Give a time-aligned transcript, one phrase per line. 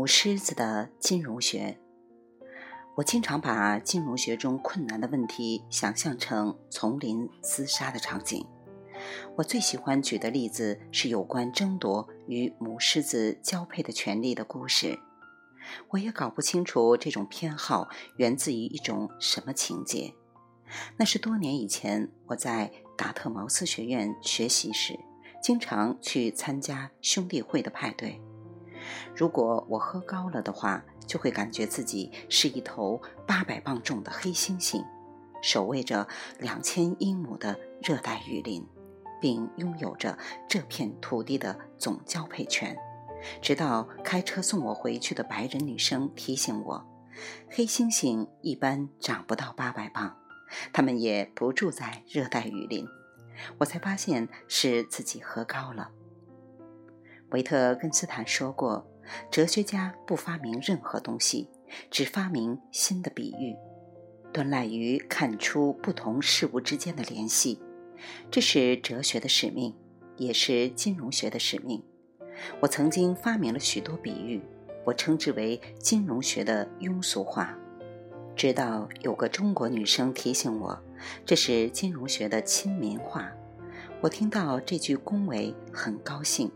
[0.00, 1.78] 母狮子的金融学，
[2.96, 8.46] 我经常把金融学中困难的问题想象成丛林厮杀的场景。
[9.36, 14.98] 我最喜欢举的例子是有关争夺与母狮子交配的权利的故事。
[15.90, 20.14] 我也搞不清楚这种偏好源自于一种什么情节。
[20.96, 24.98] 那是多年以前我在达特茅斯学院学习时，
[25.42, 28.18] 经常去参加兄弟会的派对。
[29.14, 34.84] 如果我喝高了的话，就会感觉自己是一头八百磅重的黑猩猩，
[35.42, 36.06] 守卫着
[36.38, 38.66] 两千英亩的热带雨林，
[39.20, 40.16] 并拥有着
[40.48, 42.76] 这片土地的总交配权。
[43.42, 46.86] 直到开车送我回去的白人女生提醒我，
[47.50, 50.16] 黑猩猩一般长不到八百磅，
[50.72, 52.86] 它们也不住在热带雨林，
[53.58, 55.90] 我才发现是自己喝高了。
[57.30, 58.86] 维特根斯坦说过
[59.30, 61.48] ：“哲学家不发明任何东西，
[61.90, 63.56] 只发明新的比喻，
[64.32, 67.60] 端赖于看出不同事物之间的联系。
[68.30, 69.74] 这是哲学的使命，
[70.16, 71.82] 也是金融学的使命。
[72.60, 74.42] 我曾经发明了许多比喻，
[74.84, 77.56] 我称之为金融学的庸俗化。
[78.34, 80.82] 直到有个中国女生提醒我，
[81.24, 83.30] 这是金融学的亲民化。
[84.00, 86.50] 我听到这句恭维，很高兴。”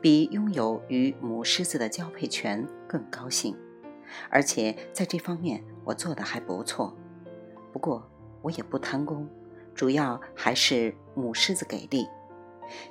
[0.00, 3.56] 比拥有与母狮子的交配权更高兴，
[4.28, 6.96] 而且在这方面我做的还不错。
[7.72, 8.08] 不过
[8.42, 9.28] 我也不贪功，
[9.74, 12.06] 主要还是母狮子给力。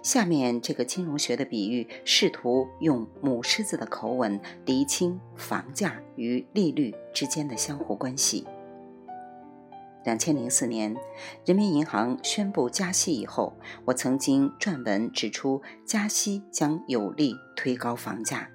[0.04, 8.46] 下面这个金融学的比喻，试图用母狮子的口吻厘清房价与利率之间的相互关系。
[10.06, 10.96] 两千零四年，
[11.46, 13.54] 人民银行宣布加息以后，
[13.86, 18.50] 我曾经撰文指出，加息将有力推高房价。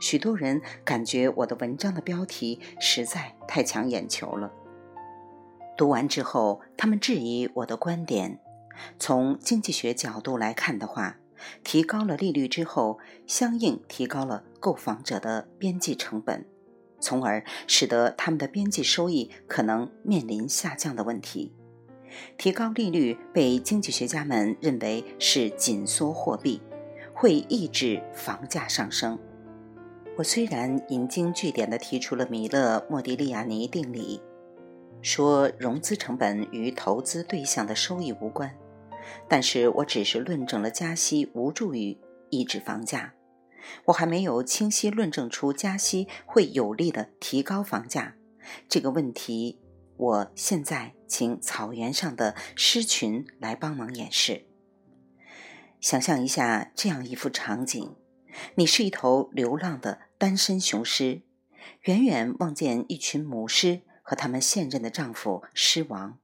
[0.00, 4.52] 许多人感觉我的文章的标题实在太抢眼球了。
[5.76, 8.38] 读完之后，他们质疑我的观点。
[8.98, 11.16] 从经济学角度来看的话，
[11.64, 16.46] 提高了利率之后，相应提高了购房者的边际成本。
[17.00, 21.52] 从而使得他们的边际收益可能面临下降的问题。
[22.36, 26.60] 提高利率被经济学家们认为是紧缩货币，
[27.14, 29.18] 会抑制房价上升。
[30.16, 34.20] 我虽然引经据典地提出了米勒莫迪利亚尼定理，
[35.00, 38.54] 说融资成本与投资对象的收益无关，
[39.28, 41.96] 但是我只是论证了加息无助于
[42.28, 43.14] 抑制房价。
[43.86, 48.16] 我还没有清晰论证出加息会有力的提高房价
[48.68, 49.60] 这个问题。
[49.96, 54.46] 我现在请草原上的狮群来帮忙演示。
[55.80, 57.94] 想象一下这样一幅场景：
[58.54, 61.22] 你是一头流浪的单身雄狮，
[61.82, 66.18] 远远望见一群母狮和他们现任的丈夫狮王。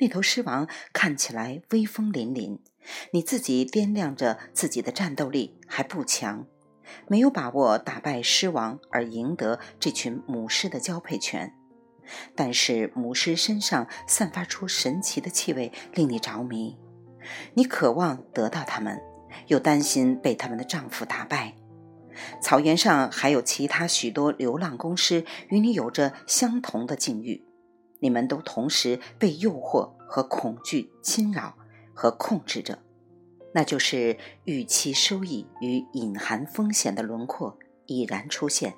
[0.00, 2.58] 那头狮王看起来威风凛凛。
[3.12, 6.46] 你自己掂量着自己的战斗力还不强，
[7.06, 11.52] 没有把握打败狮王而赢得这群母狮的交配权。
[12.34, 16.78] 但是母狮身上散发出神奇的气味，令你着迷。
[17.54, 18.98] 你渴望得到它们，
[19.48, 21.54] 又担心被他们的丈夫打败。
[22.40, 27.44] 草原上还有其他许多流浪公狮，与你有着相同的境遇。
[28.00, 31.54] 你们都同时被诱惑和恐惧侵扰。
[31.92, 32.78] 和控制着，
[33.52, 38.72] 那就是预期收益与隐含风险的轮廓已然出现。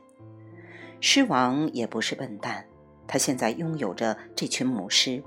[1.00, 2.66] 狮王也不是笨蛋，
[3.06, 5.22] 他现在拥有着这群母狮，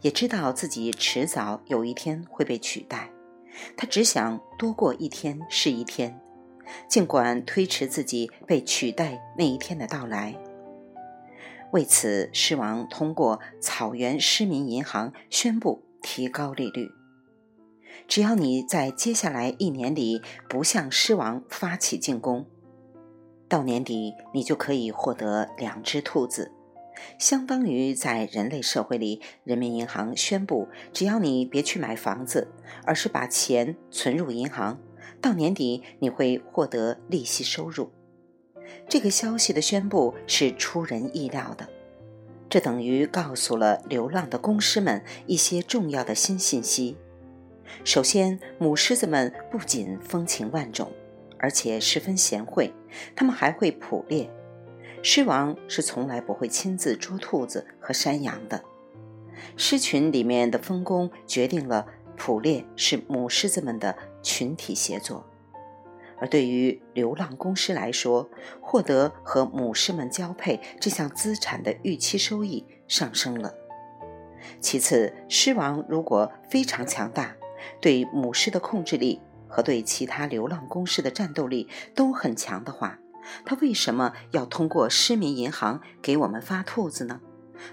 [0.00, 3.10] 也知道自己迟早有一天会被取代。
[3.76, 6.20] 他只想多过一天是一天，
[6.86, 10.36] 尽管推迟自己被取代那一天的到来。
[11.72, 16.90] 为此，狮王通过草原狮民银行宣布提高利率。
[18.08, 22.46] 只要你在接下来一年里不向狮王发起进攻，
[23.48, 26.50] 到年底你就可以获得两只兔子，
[27.18, 32.48] 相当于在人类社会里，人民银行宣布：只要你别去买房子，
[32.84, 34.80] 而是把钱存入银行，
[35.20, 37.92] 到年底你会获得利息收入。
[38.88, 41.68] 这个消息的宣布是出人意料的，
[42.48, 46.96] 这等于告诉了流浪的公狮们一些重要的新信息。
[47.84, 50.90] 首先，母狮子们不仅风情万种，
[51.38, 52.72] 而且十分贤惠，
[53.14, 54.28] 它们还会捕猎。
[55.02, 58.62] 狮王是从来不会亲自捉兔子和山羊的。
[59.56, 65.24] 狮群里面的分工决定了捕猎是母狮子们的群体协作。
[66.20, 68.30] 而对于流浪公狮来说，
[68.60, 73.54] 获得和母狮们交配这项资产的预期收益上升了。
[74.60, 77.36] 其次，狮王如果非常强大，
[77.80, 82.98] 对母狮的控制力和对其他流浪公狮的战斗力都很强的话，
[83.44, 87.20] 他为什么要通过狮民银行给我们发兔子呢？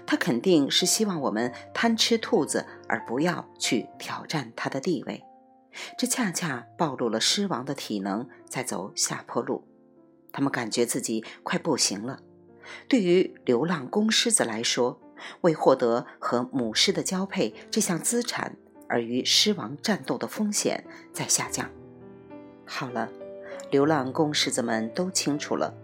[0.06, 5.24] 他肯定是希望我们贪吃兔子，而不要去挑战他的地位。
[5.96, 9.64] 这恰恰暴露了狮王的体能在走下坡路，
[10.32, 12.20] 他们感觉自己快不行了。
[12.88, 15.00] 对于流浪公狮子来说，
[15.40, 18.56] 为获得和母狮的交配这项资产
[18.88, 21.70] 而与狮王战斗的风险在下降。
[22.66, 23.08] 好了，
[23.70, 25.74] 流浪公狮子们都清楚了，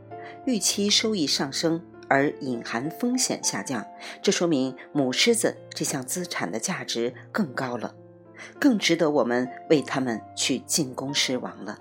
[0.46, 3.84] 预期收益上升而隐含风险下降，
[4.22, 7.94] 这说明母狮子这项资产的价值更高了。
[8.58, 11.78] 更值得我们为他们去进攻狮王了。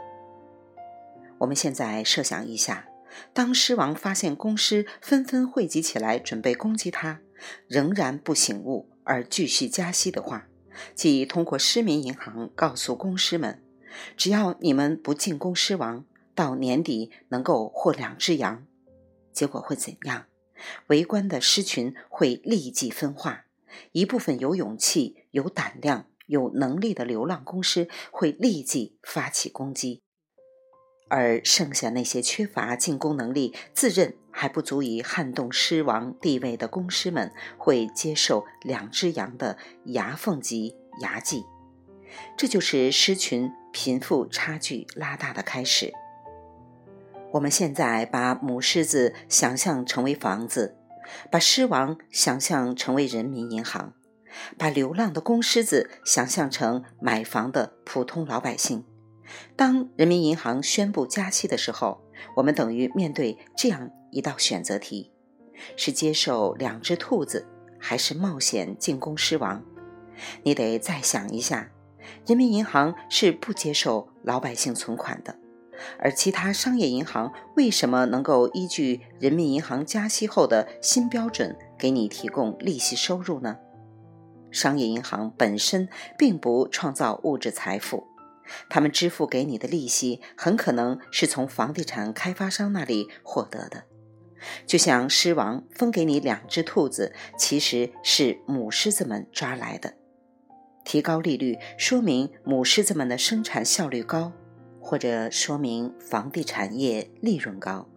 [1.39, 2.87] 我们现在设想一下，
[3.33, 7.19] 当狮王发现公狮纷纷汇集起来准备攻击他，
[7.67, 10.47] 仍然不醒悟而继续加息的话，
[10.95, 13.61] 即通过狮民银行告诉公狮们，
[14.15, 18.65] 只要你们不进攻狮王，到年底能够获两只羊，
[19.31, 20.25] 结果会怎样？
[20.87, 23.45] 围观的狮群会立即分化，
[23.91, 26.07] 一部分有勇气、有胆量。
[26.25, 30.03] 有能力的流浪公狮会立即发起攻击，
[31.09, 41.43] 而剩下那些缺乏进攻能力、自认还不足以撼动狮王地位的公狮们，会接受两只羊的牙缝级牙祭。
[42.37, 45.91] 这就是狮群贫富差距拉大的开始。
[47.31, 50.77] 我们现在把母狮子想象成为房子，
[51.31, 53.93] 把狮王想象成为人民银行。
[54.57, 58.83] 把流浪的公狮子想象成买房的普通老百姓。
[59.55, 62.01] 当人民银行宣布加息的时候，
[62.35, 65.11] 我们等于面对这样一道选择题：
[65.75, 67.47] 是接受两只兔子，
[67.79, 69.63] 还是冒险进攻狮王？
[70.43, 71.71] 你得再想一下，
[72.27, 75.37] 人民银行是不接受老百姓存款的，
[75.99, 83.57] 而其他商业银行为什么能够依据人民银行加息后的新标准给你提供利息收入呢？
[84.53, 88.07] 商业银行本身并不创造物质财富，
[88.69, 93.83] 他们支付给你的利息很可能是从房地产开发商那里获得的。
[94.65, 99.95] 就像狮王分给你两只兔子，其实是母狮子们抓来的。
[100.83, 104.33] 提高利率说明母狮子们的生产效率高，
[104.81, 107.87] 或者说明房地产业利润高。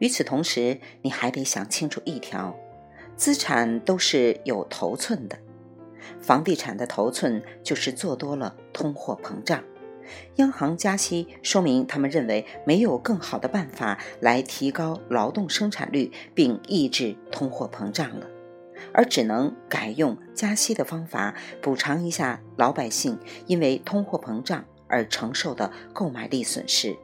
[0.00, 2.54] 与此同时，你还得想清楚一条：
[3.16, 5.38] 资产都是有头寸的。
[6.20, 9.62] 房地产的头寸就是做多了通货膨胀，
[10.36, 18.26] 央行加息说明他们认为没有更好的办法来提高劳动生产率并抑制通货膨胀了，
[18.92, 26.96] 而只能改用加息的方法补偿一下老百姓因为通货膨胀而承受的购买力损失。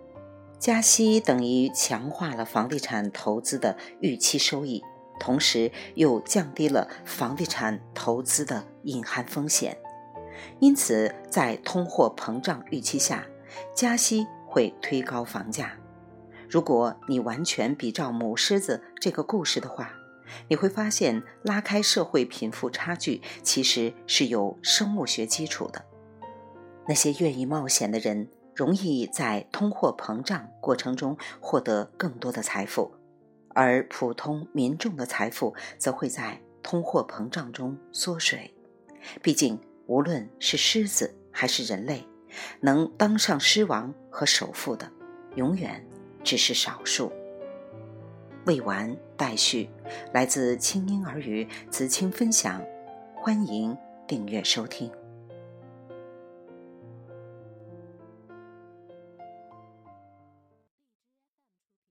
[0.59, 4.83] 加息等于强化了房地产投资的预期收益。
[5.19, 9.77] 同时又降低了房地产投资的隐含风险，
[10.61, 13.27] 因此在通货膨胀预期下，
[13.75, 15.77] 加息会推高房价。
[16.49, 19.93] 如果你完全比照母狮子这个故事的话，
[20.49, 25.85] 你会发现拉开社会贫富差距其实是有生物学基础的。
[26.89, 32.93] 那些愿意冒险的人，容易在通货膨胀过程中获得更多的财富。
[33.57, 38.53] 而普通民众的财富则会在通货膨胀中缩水。
[39.23, 42.07] 毕竟，无论是狮子还是人类，
[42.61, 44.93] 能当上狮王和首富的，
[45.37, 45.83] 永远
[46.23, 47.11] 只是少数。
[48.45, 49.71] 未完待续，
[50.13, 52.63] 来自清音儿语子青分享，
[53.15, 53.75] 欢迎
[54.07, 54.93] 订阅收听。